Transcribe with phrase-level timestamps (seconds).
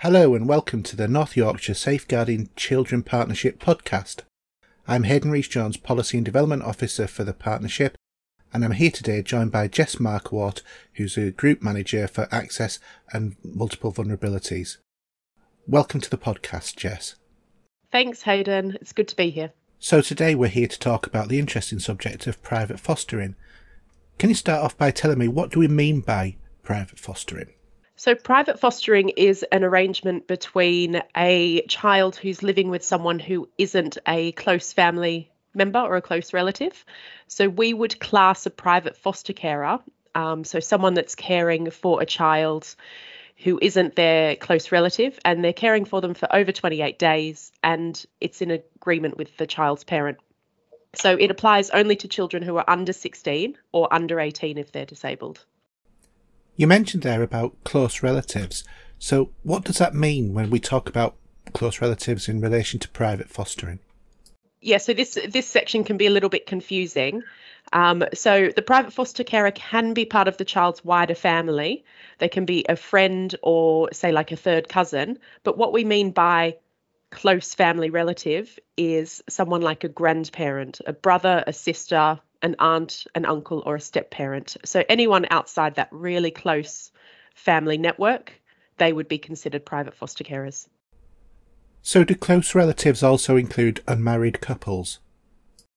[0.00, 4.24] Hello and welcome to the North Yorkshire Safeguarding Children Partnership podcast.
[4.86, 7.96] I'm Hayden Rees Jones, Policy and Development Officer for the partnership,
[8.52, 10.60] and I'm here today joined by Jess Markwart,
[10.96, 12.78] who's a Group Manager for Access
[13.10, 14.76] and Multiple Vulnerabilities.
[15.66, 17.14] Welcome to the podcast, Jess.
[17.90, 18.76] Thanks, Hayden.
[18.82, 19.54] It's good to be here.
[19.78, 23.34] So, today we're here to talk about the interesting subject of private fostering.
[24.18, 27.55] Can you start off by telling me what do we mean by private fostering?
[27.98, 33.96] So, private fostering is an arrangement between a child who's living with someone who isn't
[34.06, 36.84] a close family member or a close relative.
[37.26, 39.78] So, we would class a private foster carer,
[40.14, 42.76] um, so someone that's caring for a child
[43.38, 48.04] who isn't their close relative, and they're caring for them for over 28 days, and
[48.20, 50.18] it's in agreement with the child's parent.
[50.94, 54.84] So, it applies only to children who are under 16 or under 18 if they're
[54.84, 55.46] disabled.
[56.56, 58.64] You mentioned there about close relatives.
[58.98, 61.16] So, what does that mean when we talk about
[61.52, 63.80] close relatives in relation to private fostering?
[64.62, 67.22] Yeah, so this this section can be a little bit confusing.
[67.72, 71.84] Um, so the private foster carer can be part of the child's wider family.
[72.18, 75.18] They can be a friend or say like a third cousin.
[75.42, 76.56] But what we mean by
[77.10, 83.26] close family relative is someone like a grandparent, a brother, a sister, an aunt, an
[83.26, 84.56] uncle, or a step parent.
[84.64, 86.90] So anyone outside that really close
[87.34, 88.32] family network,
[88.78, 90.68] they would be considered private foster carers.
[91.82, 94.98] So, do close relatives also include unmarried couples?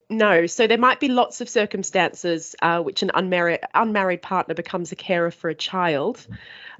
[0.10, 4.92] No, so there might be lots of circumstances uh, which an unmarried unmarried partner becomes
[4.92, 6.26] a carer for a child,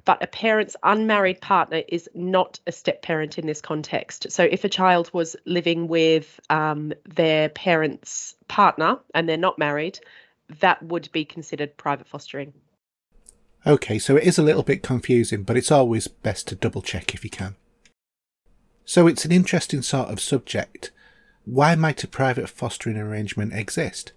[0.04, 4.32] but a parent's unmarried partner is not a step parent in this context.
[4.32, 10.00] So if a child was living with um, their parent's partner and they're not married,
[10.58, 12.52] that would be considered private fostering.
[13.64, 17.14] Okay, so it is a little bit confusing, but it's always best to double check
[17.14, 17.54] if you can.
[18.84, 20.90] So it's an interesting sort of subject.
[21.44, 24.12] Why might a private fostering arrangement exist?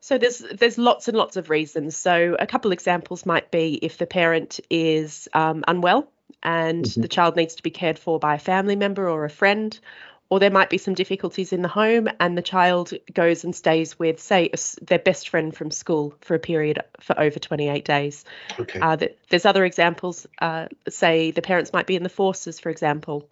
[0.00, 1.96] So there's there's lots and lots of reasons.
[1.96, 6.08] So a couple examples might be if the parent is um, unwell
[6.42, 7.00] and mm-hmm.
[7.00, 9.78] the child needs to be cared for by a family member or a friend,
[10.28, 13.98] or there might be some difficulties in the home and the child goes and stays
[13.98, 14.50] with say
[14.82, 18.24] their best friend from school for a period for over 28 days
[18.58, 18.80] okay.
[18.80, 18.96] Uh,
[19.30, 23.28] there's other examples uh, say the parents might be in the forces for example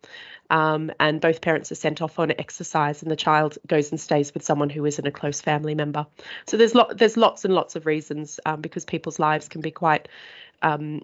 [0.50, 4.34] um, and both parents are sent off on exercise and the child goes and stays
[4.34, 6.06] with someone who isn't a close family member
[6.46, 9.70] so there's lot there's lots and lots of reasons um, because people's lives can be
[9.70, 10.08] quite
[10.62, 11.02] um,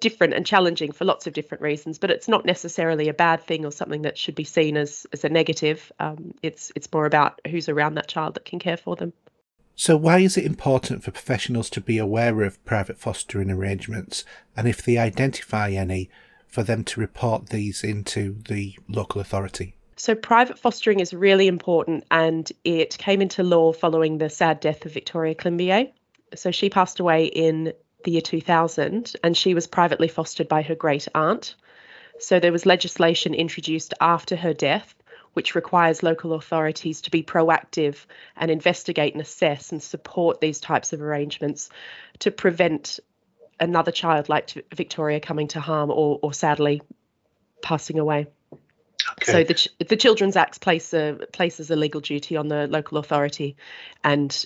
[0.00, 3.64] different and challenging for lots of different reasons, but it's not necessarily a bad thing
[3.64, 5.92] or something that should be seen as as a negative.
[5.98, 9.12] Um, it's it's more about who's around that child that can care for them.
[9.76, 14.24] So, why is it important for professionals to be aware of private fostering arrangements,
[14.56, 16.08] and if they identify any,
[16.46, 19.74] for them to report these into the local authority?
[19.96, 24.86] So, private fostering is really important, and it came into law following the sad death
[24.86, 25.90] of Victoria Climbié.
[26.36, 27.72] So, she passed away in
[28.04, 31.54] the year 2000, and she was privately fostered by her great aunt.
[32.18, 34.94] So there was legislation introduced after her death,
[35.32, 38.06] which requires local authorities to be proactive
[38.36, 41.70] and investigate and assess and support these types of arrangements
[42.20, 43.00] to prevent
[43.58, 46.82] another child like Victoria coming to harm or, or sadly
[47.62, 48.26] passing away.
[49.26, 49.32] Okay.
[49.32, 53.56] So the the Children's Act place a, places a legal duty on the local authority,
[54.02, 54.44] and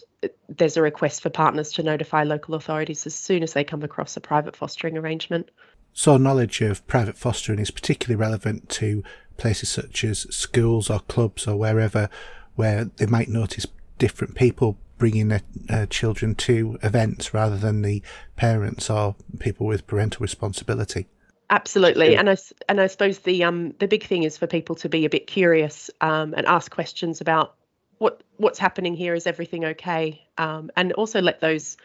[0.48, 4.16] there's a request for partners to notify local authorities as soon as they come across
[4.16, 5.50] a private fostering arrangement.
[5.92, 9.02] So, knowledge of private fostering is particularly relevant to
[9.36, 12.08] places such as schools or clubs or wherever
[12.56, 13.66] where they might notice
[13.98, 18.02] different people bringing their uh, children to events rather than the
[18.36, 21.06] parents or people with parental responsibility.
[21.50, 22.36] Absolutely, and I
[22.68, 25.26] and I suppose the um the big thing is for people to be a bit
[25.26, 27.54] curious um, and ask questions about
[27.98, 30.26] what what's happening here is everything okay?
[30.36, 31.78] Um, and also let those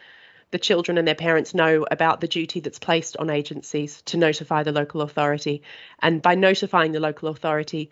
[0.50, 4.62] the children and their parents know about the duty that's placed on agencies to notify
[4.62, 5.62] the local authority.
[5.98, 7.90] And by notifying the local authority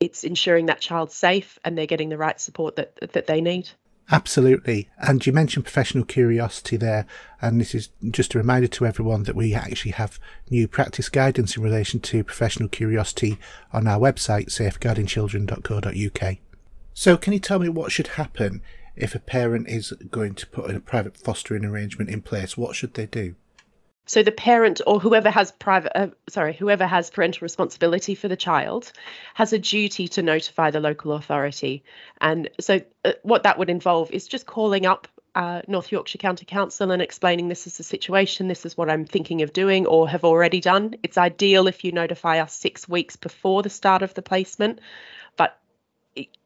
[0.00, 3.68] it's ensuring that child's safe and they're getting the right support that that they need
[4.10, 4.88] Absolutely.
[4.98, 7.06] And you mentioned professional curiosity there.
[7.42, 11.56] And this is just a reminder to everyone that we actually have new practice guidance
[11.56, 13.38] in relation to professional curiosity
[13.72, 16.36] on our website, safeguardingchildren.co.uk.
[16.94, 18.62] So, can you tell me what should happen
[18.94, 22.56] if a parent is going to put a private fostering arrangement in place?
[22.56, 23.34] What should they do?
[24.06, 28.36] So the parent or whoever has private, uh, sorry, whoever has parental responsibility for the
[28.36, 28.92] child
[29.34, 31.82] has a duty to notify the local authority.
[32.20, 36.46] And so uh, what that would involve is just calling up uh, North Yorkshire County
[36.46, 40.08] Council and explaining this is the situation, this is what I'm thinking of doing or
[40.08, 40.94] have already done.
[41.02, 44.80] It's ideal if you notify us six weeks before the start of the placement,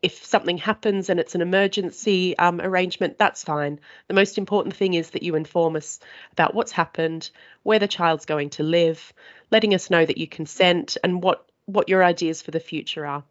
[0.02, 3.81] if something happens and it's an emergency um, arrangement, that's fine.
[4.08, 6.00] The most important thing is that you inform us
[6.32, 7.31] about what's happened,
[7.62, 9.12] where the child's going to live,
[9.50, 13.25] letting us know that you consent and what, what your ideas for the future are.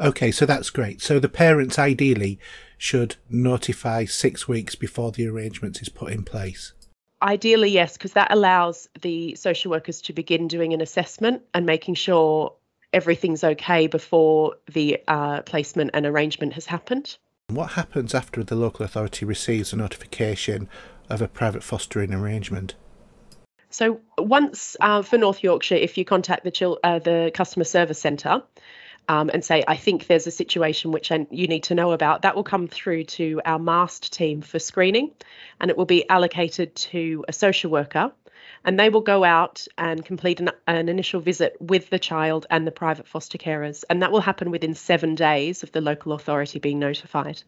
[0.00, 1.00] Okay, so that's great.
[1.00, 2.40] So the parents ideally
[2.76, 6.72] should notify six weeks before the arrangement is put in place.
[7.22, 11.94] Ideally, yes, because that allows the social workers to begin doing an assessment and making
[11.94, 12.54] sure
[12.94, 17.18] everything's okay before the uh, placement and arrangement has happened.
[17.48, 20.68] What happens after the local authority receives a notification
[21.10, 22.74] of a private fostering arrangement?
[23.68, 28.00] So once uh, for North Yorkshire, if you contact the chil- uh, the customer service
[28.00, 28.42] centre,
[29.08, 32.34] um, and say, I think there's a situation which you need to know about, that
[32.34, 35.10] will come through to our MAST team for screening
[35.60, 38.12] and it will be allocated to a social worker.
[38.64, 42.66] And they will go out and complete an, an initial visit with the child and
[42.66, 43.84] the private foster carers.
[43.90, 47.42] And that will happen within seven days of the local authority being notified.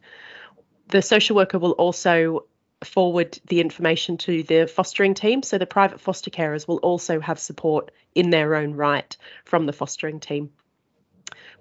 [0.89, 2.45] The social worker will also
[2.83, 5.41] forward the information to the fostering team.
[5.41, 9.73] So the private foster carers will also have support in their own right from the
[9.73, 10.51] fostering team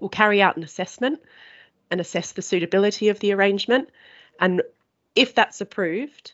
[0.01, 1.21] We'll carry out an assessment
[1.91, 3.91] and assess the suitability of the arrangement.
[4.41, 4.63] And
[5.15, 6.33] if that's approved,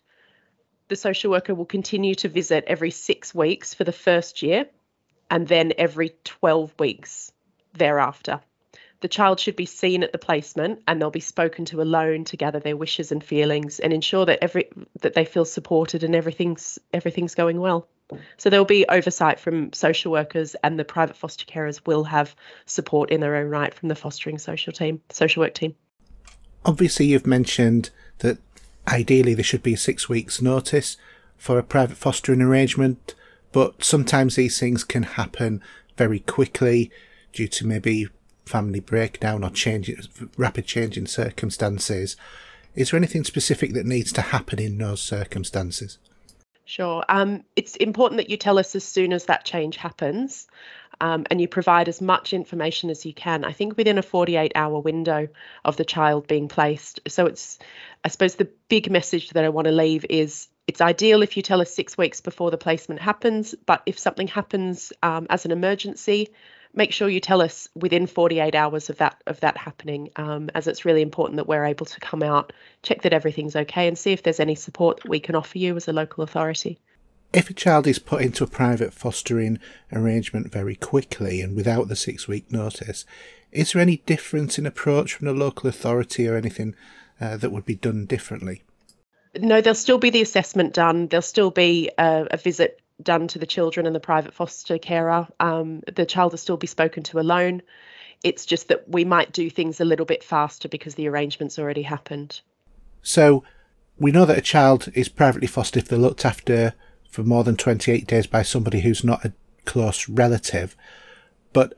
[0.88, 4.66] the social worker will continue to visit every six weeks for the first year
[5.30, 7.32] and then every 12 weeks
[7.72, 8.40] thereafter.
[9.00, 12.36] The child should be seen at the placement and they'll be spoken to alone to
[12.36, 14.70] gather their wishes and feelings and ensure that every
[15.00, 17.88] that they feel supported and everything's everything's going well.
[18.36, 22.36] So there'll be oversight from social workers and the private foster carers will have
[22.66, 25.74] support in their own right from the fostering social team, social work team.
[26.64, 28.38] Obviously, you've mentioned that
[28.88, 30.96] ideally there should be six weeks' notice
[31.36, 33.14] for a private fostering arrangement,
[33.52, 35.60] but sometimes these things can happen
[35.96, 36.90] very quickly
[37.32, 38.08] due to maybe
[38.46, 39.90] family breakdown or change,
[40.36, 42.16] rapid change in circumstances.
[42.74, 45.98] Is there anything specific that needs to happen in those circumstances?
[46.64, 47.04] Sure.
[47.08, 50.46] Um, it's important that you tell us as soon as that change happens
[51.02, 53.44] um, and you provide as much information as you can.
[53.44, 55.28] I think within a 48 hour window
[55.64, 57.00] of the child being placed.
[57.08, 57.58] So it's,
[58.04, 61.42] I suppose, the big message that I want to leave is it's ideal if you
[61.42, 65.50] tell us six weeks before the placement happens, but if something happens um, as an
[65.50, 66.28] emergency,
[66.72, 70.68] make sure you tell us within 48 hours of that of that happening um, as
[70.68, 72.52] it's really important that we're able to come out
[72.82, 75.76] check that everything's okay and see if there's any support that we can offer you
[75.76, 76.78] as a local authority
[77.32, 79.58] if a child is put into a private fostering
[79.92, 83.04] arrangement very quickly and without the six week notice
[83.50, 86.74] is there any difference in approach from the local authority or anything
[87.20, 88.62] uh, that would be done differently
[89.40, 93.38] no there'll still be the assessment done there'll still be a, a visit done to
[93.38, 95.26] the children and the private foster carer.
[95.40, 97.62] Um, the child will still be spoken to alone.
[98.22, 101.82] It's just that we might do things a little bit faster because the arrangement's already
[101.82, 102.40] happened.
[103.02, 103.42] So
[103.98, 106.74] we know that a child is privately fostered if they're looked after
[107.12, 109.32] for more than 28 days by somebody who's not a
[109.64, 110.74] close relative.
[111.52, 111.74] But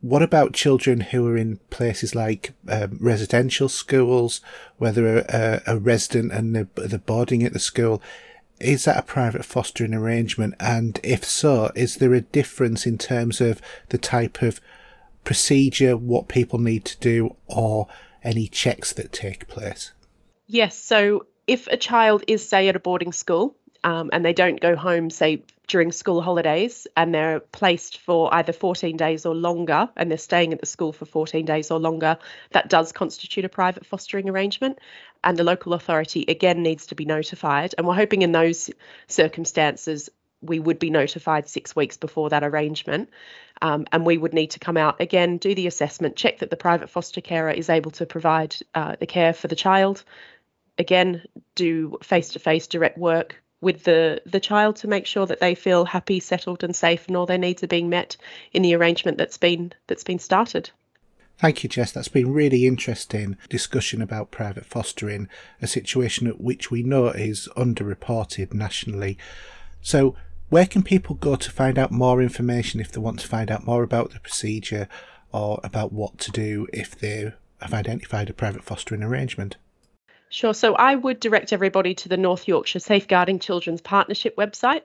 [0.00, 4.42] what about children who are in places like um, residential schools,
[4.76, 8.00] where they're a, a resident and they're, they're boarding at the school?
[8.60, 10.54] is that a private fostering arrangement?
[10.60, 14.60] And if so, is there a difference in terms of the type of
[15.24, 17.88] procedure, what people need to do, or
[18.22, 19.92] any checks that take place?
[20.46, 20.78] Yes.
[20.78, 24.74] So if a child is, say, at a boarding school um, and they don't go
[24.74, 30.10] home, say, during school holidays and they're placed for either 14 days or longer and
[30.10, 32.18] they're staying at the school for 14 days or longer,
[32.52, 34.78] that does constitute a private fostering arrangement.
[35.22, 37.74] And the local authority again needs to be notified.
[37.76, 38.70] And we're hoping in those
[39.06, 40.10] circumstances,
[40.42, 43.10] we would be notified six weeks before that arrangement.
[43.62, 46.56] Um, and we would need to come out again, do the assessment, check that the
[46.56, 50.04] private foster carer is able to provide uh, the care for the child.
[50.76, 51.22] Again,
[51.54, 55.54] do face to face direct work with the the child to make sure that they
[55.54, 58.16] feel happy, settled, and safe, and all their needs are being met
[58.52, 60.70] in the arrangement that's been that's been started.
[61.38, 61.90] Thank you, Jess.
[61.90, 65.28] That's been really interesting discussion about private fostering,
[65.60, 69.18] a situation at which we know is underreported nationally.
[69.82, 70.14] So,
[70.48, 73.66] where can people go to find out more information if they want to find out
[73.66, 74.88] more about the procedure
[75.32, 79.56] or about what to do if they have identified a private fostering arrangement?
[80.34, 80.52] Sure.
[80.52, 84.80] So I would direct everybody to the North Yorkshire Safeguarding Children's Partnership website.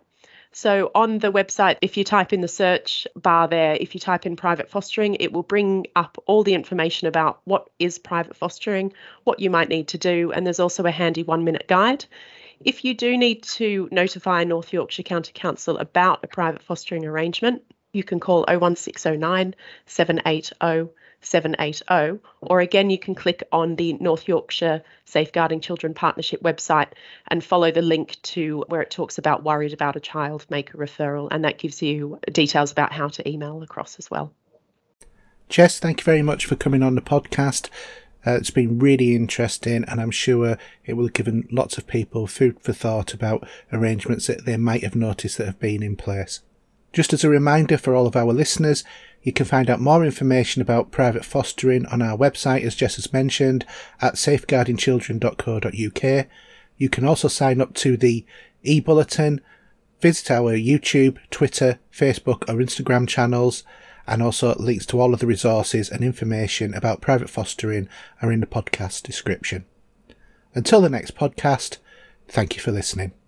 [0.52, 4.28] So on the website, if you type in the search bar there, if you type
[4.28, 8.94] in private fostering, it will bring up all the information about what is private fostering,
[9.24, 12.06] what you might need to do, and there's also a handy one minute guide.
[12.64, 17.64] If you do need to notify North Yorkshire County Council about a private fostering arrangement,
[17.92, 19.56] you can call 01609
[19.88, 26.90] 780 780, or again, you can click on the North Yorkshire Safeguarding Children Partnership website
[27.28, 30.78] and follow the link to where it talks about worried about a child, make a
[30.78, 34.34] referral, and that gives you details about how to email across as well.
[35.50, 37.70] Jess, thank you very much for coming on the podcast.
[38.26, 42.28] Uh, it's been really interesting, and I'm sure it will have given lots of people
[42.28, 46.42] food for thought about arrangements that they might have noticed that have been in place.
[46.92, 48.84] Just as a reminder for all of our listeners,
[49.22, 53.12] you can find out more information about private fostering on our website, as Jess has
[53.12, 53.66] mentioned,
[54.02, 56.28] at safeguardingchildren.co.uk.
[56.78, 58.26] You can also sign up to the
[58.64, 59.42] e-bulletin,
[60.00, 63.64] visit our YouTube, Twitter, Facebook or Instagram channels,
[64.08, 67.88] and also links to all of the resources and information about private fostering
[68.22, 69.66] are in the podcast description.
[70.56, 71.78] Until the next podcast,
[72.28, 73.12] thank you for listening.